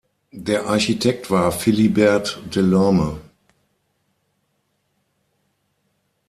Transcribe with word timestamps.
Der 0.33 0.65
Architekt 0.65 1.29
war 1.29 1.51
Philibert 1.51 2.41
Delorme. 2.49 3.21